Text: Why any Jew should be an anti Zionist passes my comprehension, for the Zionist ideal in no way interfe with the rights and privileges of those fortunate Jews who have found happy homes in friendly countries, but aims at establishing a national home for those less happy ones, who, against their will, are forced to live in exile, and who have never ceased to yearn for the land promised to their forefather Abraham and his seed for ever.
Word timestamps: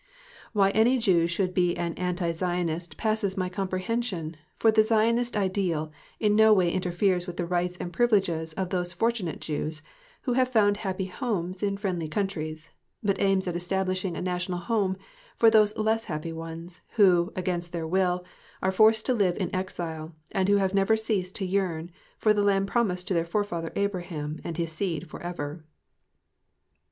Why 0.51 0.71
any 0.71 0.97
Jew 0.97 1.27
should 1.27 1.53
be 1.53 1.77
an 1.77 1.93
anti 1.93 2.31
Zionist 2.31 2.97
passes 2.97 3.37
my 3.37 3.49
comprehension, 3.49 4.35
for 4.57 4.71
the 4.71 4.81
Zionist 4.81 5.37
ideal 5.37 5.91
in 6.19 6.35
no 6.35 6.51
way 6.53 6.73
interfe 6.75 7.27
with 7.27 7.37
the 7.37 7.45
rights 7.45 7.77
and 7.77 7.93
privileges 7.93 8.53
of 8.53 8.71
those 8.71 8.93
fortunate 8.93 9.39
Jews 9.39 9.83
who 10.23 10.33
have 10.33 10.47
found 10.47 10.77
happy 10.77 11.05
homes 11.05 11.61
in 11.61 11.77
friendly 11.77 12.07
countries, 12.07 12.71
but 13.03 13.21
aims 13.21 13.45
at 13.47 13.55
establishing 13.55 14.17
a 14.17 14.23
national 14.23 14.57
home 14.57 14.97
for 15.37 15.51
those 15.51 15.77
less 15.77 16.05
happy 16.05 16.33
ones, 16.33 16.81
who, 16.95 17.31
against 17.35 17.71
their 17.71 17.85
will, 17.85 18.23
are 18.63 18.71
forced 18.71 19.05
to 19.05 19.13
live 19.13 19.37
in 19.37 19.53
exile, 19.55 20.15
and 20.31 20.49
who 20.49 20.55
have 20.57 20.73
never 20.73 20.97
ceased 20.97 21.35
to 21.35 21.45
yearn 21.45 21.91
for 22.17 22.33
the 22.33 22.41
land 22.41 22.67
promised 22.67 23.07
to 23.09 23.13
their 23.13 23.23
forefather 23.23 23.71
Abraham 23.75 24.39
and 24.43 24.57
his 24.57 24.71
seed 24.71 25.07
for 25.07 25.21
ever. 25.21 25.63